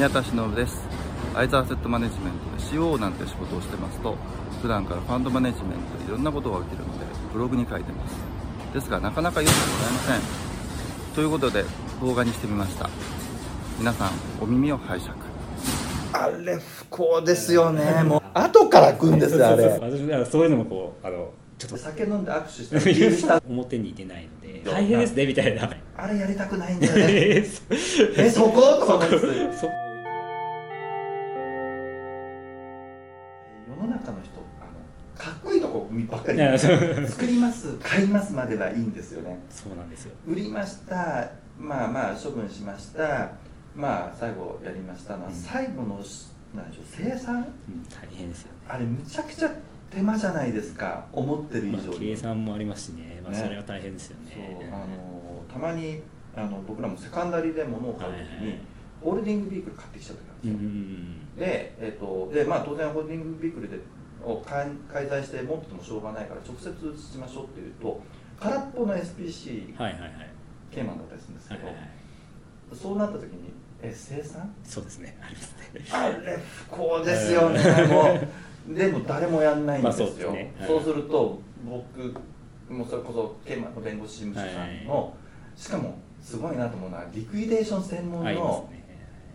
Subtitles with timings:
[0.00, 0.80] 宮田忍です。
[1.34, 4.16] アイザーセットマネジメントで CO なんて仕事をしてますと
[4.62, 7.04] 普段からファンドマネジメントでいろんなことが起きるので
[7.34, 8.14] ブログに書いてます。
[8.72, 11.14] ですがなかなか読んでもらえません。
[11.14, 11.66] ということで
[12.00, 12.88] 動画にしてみました。
[13.78, 14.10] 皆さん
[14.40, 15.12] お耳を拝借。
[16.14, 18.02] あれ不幸ですよね。
[18.02, 19.64] もう後から来るんですよあれ。
[19.66, 21.76] 私そういうのもこうあのちょっと。
[21.76, 25.70] 酒飲んで握手した 表に出ないので大変ですねみたいな。
[25.98, 27.04] あれやりたくないんだよね。
[27.12, 27.44] え
[28.16, 28.98] えそこそ
[29.66, 29.89] 世
[35.70, 37.08] こいいとこばっかり。
[37.08, 39.38] 作ります買いますまではいいんですよね。
[39.48, 40.12] そうなんですよ。
[40.26, 43.32] 売りましたまあまあ処分しました
[43.74, 45.34] まあ最後やりましたのは、うん。
[45.34, 45.96] 最後の
[46.54, 47.36] なんでしょう生産？
[47.36, 47.44] うん
[47.88, 48.58] 大変ですよね。
[48.68, 49.50] あれむちゃくちゃ
[49.90, 51.06] 手間じゃないですか。
[51.12, 53.38] 思ってる以ま上に、あ計算もありますしね、まあ、ね。
[53.38, 56.02] それは大変ですよそうねあのたまに
[56.36, 58.58] あの僕らもセカンダリーで物を買う時に、はいはい
[59.00, 63.78] ホールディングビークル買ってきちゃった時なんうんですよ、で,、えっとでまあ、当然ホールディングビークルで
[64.24, 66.68] を介介在して持っててもしょうがないから直接
[67.12, 68.00] しましょうっていうと
[68.38, 70.12] 空っぽの SPC はいはいはい。
[70.70, 71.90] ケーマンだったりするんですけど、はいはいはい。
[72.74, 74.54] そうなった時にえ生産？
[74.62, 75.16] そうですね。
[75.22, 75.84] ありますね。
[75.92, 78.20] あれ不幸ですよね、も
[78.70, 80.54] うでも誰もやんないんですよ、まあそうね。
[80.58, 80.68] はい。
[80.68, 82.14] そうすると僕
[82.72, 85.10] もうそれこそケーマンの弁護士事務所さんの、は
[85.56, 88.70] しかもすごいなと思うのはリクイデーション専門の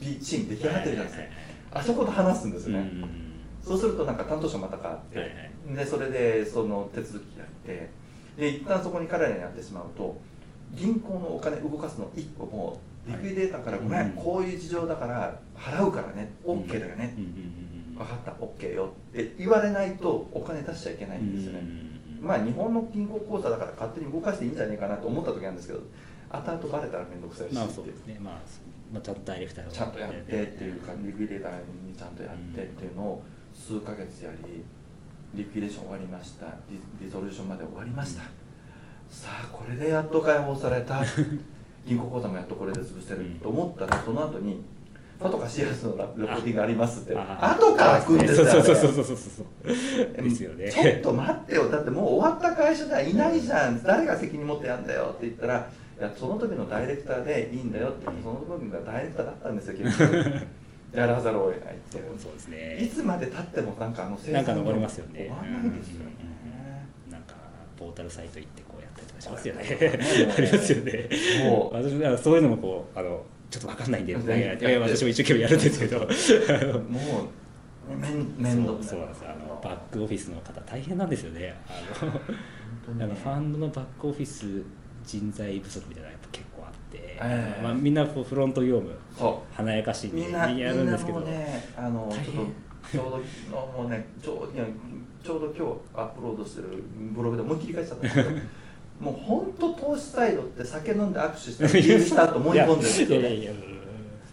[0.00, 1.38] チーム出来上がってるじゃないですか、はいはい
[1.70, 3.27] あそこと話すんですね、うんうん
[3.68, 5.76] そうするとなんか担当者また変わって、はいはい。
[5.76, 7.90] でそれでその手続きやって
[8.38, 10.18] で一旦そこに彼らにやってしまうと
[10.72, 14.10] 銀行のお金動かすの1個もリクイデーターから、ごめん、うん。
[14.12, 17.14] こういう事情だから払うからね OK だよね、
[17.96, 21.62] 分かった OK よって言われないとお金出しちゃいけないんですよね、
[22.20, 25.80] まあ日本の銀行口座だから勝手に動かしていいんじゃないかなと思った時なんですけど
[26.30, 28.34] 後々バレたら面倒くさいしまあそうですね、まあ、
[28.92, 31.52] まあ、ちゃんとダイレクターがちゃんとやってっていうかリクイデーター
[31.86, 33.22] にちゃんとやってっていうのを
[33.58, 34.64] 数ヶ月やり
[35.34, 36.46] リクイデーション終わりました。
[36.70, 38.22] リリゾリューションまで終わりました、
[39.10, 41.02] さあこれでやっと解放された。
[41.86, 44.62] 銀行口座もやっとこれで潰せると思ったらその後に
[45.18, 47.16] パトカシアスのラレポーティングありますって。
[47.16, 50.22] あ後から来るんですよそうそうそうあそうそうそう。
[50.22, 50.64] ですよね。
[50.66, 51.68] れちょっと待ってよ。
[51.70, 53.82] だってもう終わった会社ではいないじゃん。
[53.82, 55.68] 誰が責任持ってやんだよって言ったら
[55.98, 60.46] いやその時のダイレクターでいいんだよってその時がダイレクターだったんですよ結局
[60.92, 65.20] やらざるを得ないっていうそうですいねつまでたってもなんかあの生なんか残りますよね。
[65.20, 67.34] 終わらないですよね、なんか
[67.78, 69.64] ポータルサイト行ってこうやったりとかしますよね。
[70.36, 71.08] ありますよね。
[71.44, 75.98] もう私そういうのもこうあのちょっとわかんないんでうんいやいやいや私も一生懸命やるんですけど。
[76.00, 76.08] もう
[77.96, 78.88] 面面倒くさい。
[78.90, 81.54] そうなんですあのバックオフィスの方大変なんですよね。
[82.00, 82.04] あ
[82.90, 83.14] のね。
[83.14, 84.62] ファンドのバックオフィス
[85.04, 86.28] 人材不足みたいなやっぱ
[87.20, 87.62] ええ。
[87.62, 91.20] まあ、みんなこうフロント業務そ華やかしにみんなみやるんですけど。
[91.20, 93.18] ねあのちょっとちょうど
[93.54, 94.64] のもうねちょういや
[95.22, 95.62] ちょうど今日
[95.94, 96.82] アップロードしてる
[97.14, 98.30] ブログで思いっきり書いてたんですけど
[99.00, 103.52] もう本当投資サイドって酒飲んで握手してビールしたと思い込んでるんですよねいやいやいや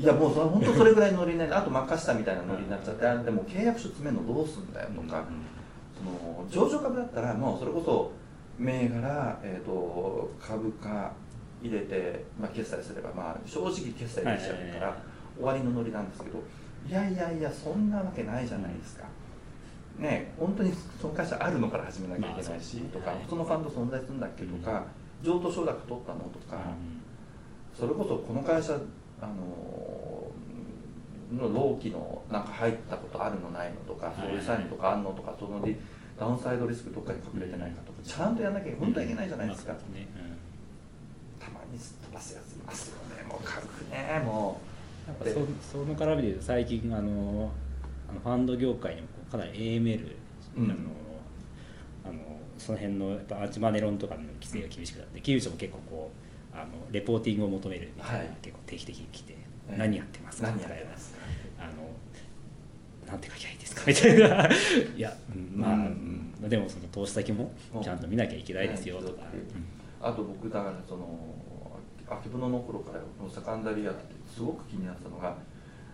[0.00, 5.24] いやもうそれ本当それぐらいのノリになってあと任したみたいなノリになっちゃってあでも契約書詰めるのどうすんだよとか、
[5.94, 8.10] その上場株だったらもうそれこそ
[8.58, 11.12] 銘柄、えー、と株価
[11.62, 14.96] 入れて、まあ、決済すれば、まあ、正直決済できちゃうから
[15.36, 16.42] 終わりのノリなんですけど
[16.88, 19.04] いやいやいやそんなわけないじゃないですか。
[19.98, 24.84] ね本当にその会社あるのから始めなきゃいけないし、まあとかはいそのファンド存在するんだっけとか、
[25.22, 26.56] 譲渡承諾取ったのとか、
[27.78, 28.78] それこそこの会社
[29.20, 30.30] あの
[31.30, 34.38] の納期のなんか入ったことあるのないのとか、はいそうい。
[34.38, 35.76] うサインとかあんのとかそのリ
[36.18, 39.74] ダウンサイドリスクどっかに隠れてないかとかちゃんとやんなきゃ本当はいけないじゃないですか、
[41.40, 43.22] たまにすっ飛ばすやついますよね。
[43.28, 44.60] もう軽くねも
[45.08, 45.10] う。
[45.10, 45.24] んなんか
[45.62, 47.50] そその絡みで最近あの
[48.08, 50.14] あのファンド業界にもかなり AML、
[50.58, 50.64] うん。
[50.64, 50.74] あの
[52.04, 52.20] あの
[52.58, 56.10] その辺のやっぱアンチマネロンとかの規制が厳しくなって金融庁も結構こ
[56.54, 58.28] うあのレポーティングを求めるみたいな、はい。
[58.42, 59.36] 結構定期的に来て、え
[59.72, 60.48] え何やってますか？
[60.48, 61.64] 何みたいな。
[61.64, 61.72] あの
[63.10, 63.82] なんて書きゃいいですか？
[63.86, 64.48] みたいな。
[64.96, 69.22] いや、うんまあ、ううんでもその投資先もちゃんと見なきゃいけないですよとか、
[70.00, 71.18] あと僕だからその
[72.08, 75.36] 秋葉の頃からこのセカンダリーやっててすごく気になったのが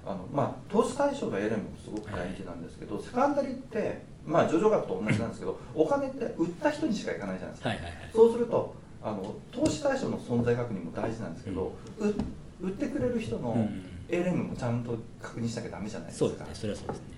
[0.06, 7.94] あのまあ投資対象がエレンもすごく大事なんですけど、セカンダリーってまあ上場額と同じなんですけど お金って売った人にしかいかないじゃないですか、はいはいはい。
[8.14, 16.54] そうするとあの投資対象の存在確認も大事なんですけど、う売ってくれる人のうん ALM もちゃんと確認しなきゃダメじゃないですか、そうですね。
[16.54, 17.15] それはそうですね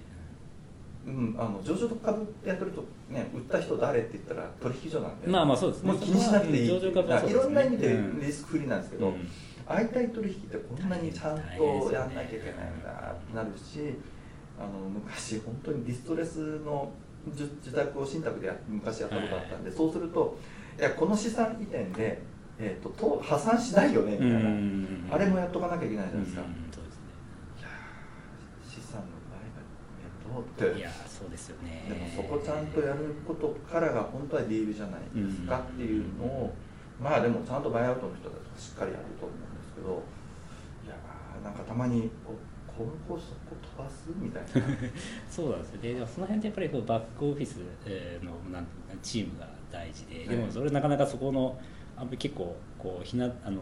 [1.09, 5.29] うん、あの上場株やってるとね売った人誰って言ったら取引所なんで。
[5.29, 5.93] まあまあそうですね。
[5.93, 6.69] もう気にしなくていい。
[6.69, 7.31] 上場株ね。
[7.31, 8.21] いろんな意味でうん。
[8.21, 9.29] リスクフリーなんですけど、うん。
[9.69, 13.95] 相対取引ってこんなにちゃんとやんなきゃいけないんだってなるし
[14.59, 16.91] あの昔本当にディストレスの
[17.27, 20.39] 受受託を信託でや昔やったことあったんで、そうすると
[20.79, 22.23] いやこの資産移転で、
[22.59, 27.03] えー、とと破産しないよねみたいな、あれもやっとかなきゃいけないじゃないですか、うんそうですね
[27.59, 29.61] いやー資産の売買
[30.39, 30.79] 面倒って。
[30.79, 31.85] いやそうですよね。
[31.89, 36.55] でもそこちゃんとやることからが本当はディールじゃないですかっていうのを、
[37.01, 40.03] まあでもちゃんとバイアウトの人たちがしっかりやると思うんですけど
[40.87, 42.35] いやーなんかたまにこ
[42.77, 44.49] こそこ飛ばすみたいな。
[45.29, 45.83] そうなんですよ。
[45.83, 48.67] ねでもその辺ってやっぱりこうバックオフィスえーのなん
[49.03, 51.59] チームが大事ででもそれなかなかそこの
[51.97, 53.61] あんまり結構こうひなあの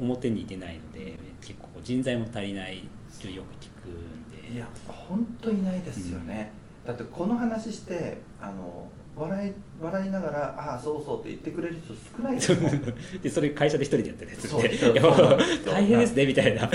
[0.00, 4.54] 表に出ないので結構人材も足りないってよく聞くんで。
[4.54, 6.50] いや本当にないですよね、
[6.84, 12.80] だってこの話してあの笑い笑いながら「ああそうそう」って言ってくれる人少ないですもん。
[13.22, 16.70] でそれ会社で一人でやってるやつそうでそういやもうそうなんですよ大変ですねみたいな。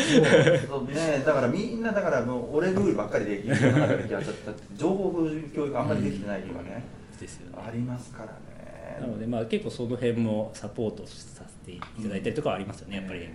[0.68, 6.84] そうね、だからみんなだからもう俺ルールばっかりで世の中でやっちゃったって情報教育あんまりできてないとかね、
[7.20, 7.64] ですよね。
[7.68, 8.55] ありますからね
[9.00, 12.98] なのでまあ結構その辺もサポートさせていただいたりとかはありますよね。
[12.98, 13.28] やっぱり。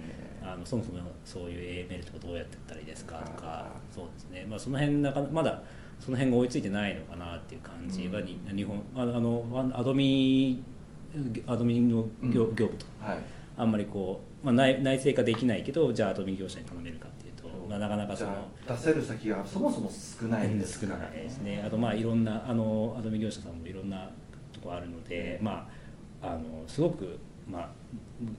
[0.43, 5.63] あのそもそもそういう A メールとかどうやってったらいいですかとかそうですね、まあ、その辺なかまだ
[6.01, 10.63] その辺が追いついてないのかなっていう感じがに、日本ああのアドミ
[11.47, 13.19] アドミの業,、業務とはい。
[13.57, 21.63] あんまりこう、まあ、内内製化できないけどじゃあアドミ業者に頼めるかっていうと、まあ、なかなかその出せる先がそもそも少ないです少からないですね。
[21.67, 24.09] あとまあいろんなあのアドミ業者さんもいろんな
[24.53, 25.69] とこあるので、ま
[26.23, 27.19] ああのすごく
[27.49, 27.69] まあ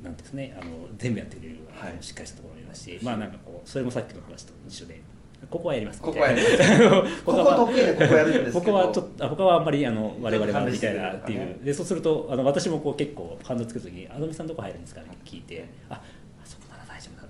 [0.04, 1.98] なんですねあの全部やってくれる、はい。
[2.02, 5.02] しっかりしたところもいますし、まあなんかこうそれもさっきの話と一緒で
[5.50, 7.24] ここはやりますここはやります。
[7.26, 8.60] ここ得意でここやるんですけど。
[8.60, 11.58] ここはちょっとあ他はあんまりあの我々はみたいなっていう。
[11.64, 16.02] でそうするとあの私もこう結構感動つく時に「あのみさんどこ入るんですか?」って聞いて「あ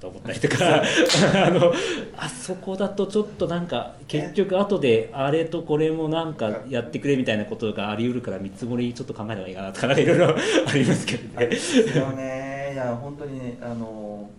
[0.02, 0.82] と思ったりとか。
[1.46, 1.72] あの
[2.18, 10.30] あそこだとちょっとなんか結局後であれとこれもなんかやってくれみたいなことがあり得るから見積もりちょっと考えた方がいいかなとかいろいろ
[10.68, 11.48] ありますけどね。
[11.48, 12.72] ですよね。
[12.74, 14.30] いや本当にねあの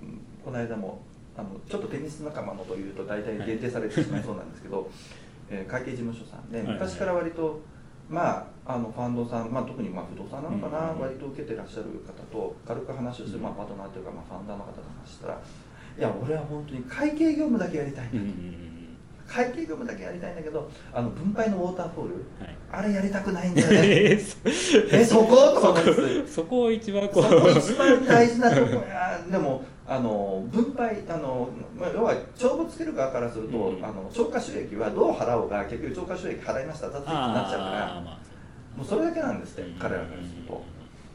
[0.44, 1.00] この間も
[1.36, 4.90] あのちょっとテニス仲間のというと大体限定されてしまいそうなんですけど、
[5.50, 6.66] えー会計事務所さんではい。
[6.68, 7.60] 昔から割と、
[8.12, 15.40] まあ、あのファンドさん、まあ、特にまあ不動産なのかな、うん割と受けてらっしゃる方と軽く話をする、まあ、パートナーというか、まあ、ファンダーの方と話したら
[15.98, 18.96] いや俺は本当に会計業務だけやりたいんだうんうん。
[19.26, 22.56] 会計業務だけやりたいんだけどあの分配のウォーターフォールうんはい。
[22.70, 23.78] あれやりたくないんだよね。
[24.92, 28.72] えそことか思そこを一番こそうこう一番大事なとこ。
[28.88, 33.84] やでもあの分配あのまあ要は帳簿つける側からすると、うん。
[33.84, 38.18] あの超過収益はどう払おうが結局超過収益払いました雑費になっちゃうからまあ。
[38.76, 39.78] もうそれだけなんですってうん。
[39.78, 40.62] 彼らからすると。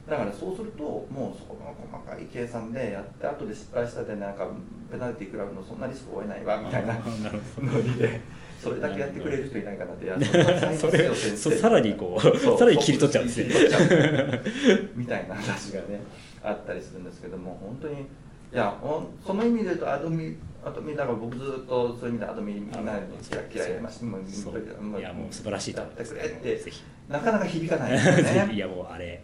[0.07, 4.47] だからそうするともうそこの細かい計算でやって後で失敗したでなんか
[4.89, 8.21] ペナルティー食らうのそんなリスクを負えないわみたいなノリで
[8.63, 13.49] それだけやってくれる人いないかなっていやそんな才能それさらにこうさらに切り取っちゃうんですね。
[13.49, 14.89] 切り取っちゃう。
[14.95, 16.01] みたいな話がね
[16.41, 18.07] あったりするんですけども本当に
[18.53, 18.77] いや
[19.25, 22.85] その意味で言うとアドミアドミだから僕ずっとそういう意味でアドミみんなに
[23.31, 26.71] 嫌い嫌いでましたもういやもう素晴らしいとやってくれって
[27.07, 28.53] なかなか響かないですよね。
[28.55, 29.23] いやもうあれ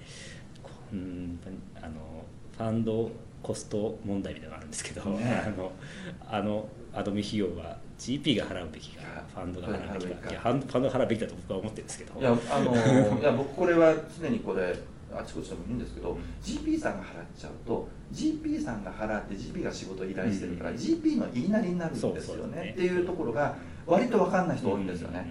[0.62, 1.40] こううん
[1.76, 2.26] あの
[2.58, 3.12] ファンド
[3.42, 5.44] コスト問題みたいなのがあるんですけど、ね。
[5.46, 5.72] あの
[6.30, 9.02] あのアドミ費用は GP が払うべきか
[9.34, 10.30] ファンドが払うべきかか。
[10.30, 12.20] いやファンファンドが払うべきだと僕は思ってるんですけど。
[12.20, 12.72] いやあの
[13.20, 14.74] いや僕これは常にこれ
[15.20, 16.18] あちこちでも言うんですけど、うん。
[16.44, 20.76] GP さんが払っちゃうと GP さんが払って GP が仕事を依頼してるから、うん。
[20.76, 23.56] GP の言いなりになるんですそうよねねっていうところが
[23.86, 25.26] 割と分かんない人多いんですよね。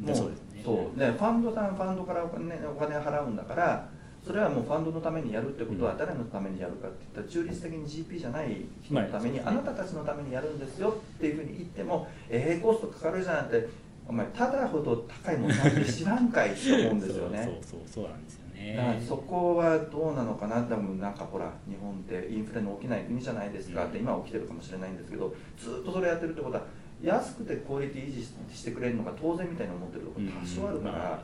[0.00, 0.06] うん。
[0.06, 0.62] もうそうですね。
[0.64, 0.98] そう。
[0.98, 3.88] でファンドさんファンドからお金お金払うんだから
[4.24, 5.98] それはもうファンドのためにやるってことはうん。
[5.98, 13.68] 誰のためにやるかって言ったら中立的に GP じゃない人のために、まああなたたちのためにやるんですよっていうふうに言ってもええコストかかるじゃんって
[14.06, 17.44] お前ただほど高いもんなんて知らんかいって思うんですよね。
[17.44, 18.76] そうそうそうそうなんですよね。
[18.76, 26.62] だからそこはどうなのかなでもなんかほら日本ってインフレの起きない国じゃないですかってうん今は起きてるかもしれないんですけどずっとそれやってるってことは
[27.02, 31.22] 安くてクオリティ維持してくれるのが当然みたいに思ってるところ多少あるから、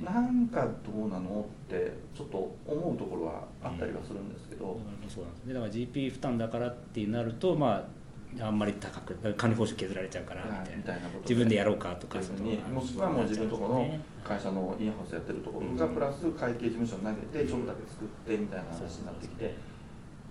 [0.00, 4.78] うなんかどうなのってちょっと思うところはあったりはするんですけど、
[5.08, 5.44] そうなんです。
[5.46, 7.95] ねだから GP 負担だからってなるとまあ
[8.40, 10.44] あんまり高く管理報酬削られちゃうから
[10.76, 11.08] みたいな。
[11.22, 15.94] 自分でやろうかとかというふうにもしくはもう自分のところの会社のインハウスやってるところがうん。
[15.94, 19.54] プラス会計事務所に投げて帳簿だけ作ってみたいな話になってきて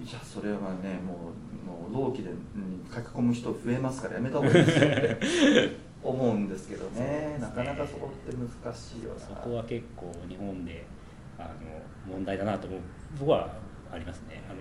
[0.04, 1.32] いやそれはねも
[1.90, 7.38] うもう同期でうん書き込む人増えますからやめた方がいいですよって思うんですけど ね。
[7.40, 9.20] なかなかそこって難しいよな。
[9.20, 10.86] そこは結構日本で
[11.40, 12.80] あの問題だなと思う
[13.20, 13.50] 僕は
[13.92, 14.44] ありますね。
[14.50, 14.60] あの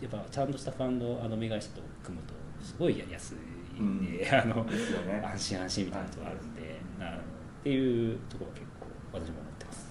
[0.00, 4.34] やっぱちゃんとしたファンドあの目会社と組むとすごいやりやすいんで、うん。
[4.34, 5.22] あのね。
[5.24, 7.20] 安心安心みたいなところあるんで、なっ
[7.62, 9.88] ていうところは結構私も思ってます。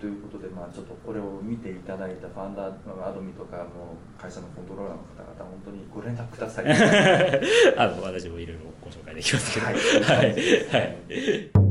[0.00, 3.64] ということで、まあ、ちょっとこれを見ていただいたファンダーアドミとかの
[4.18, 6.66] 会社のコントローラーの方々本当にご連絡ください。
[7.78, 9.76] あの私もいろいろご紹介できますけど、はい。
[9.76, 10.36] はい。
[10.70, 10.88] は
[11.58, 11.61] い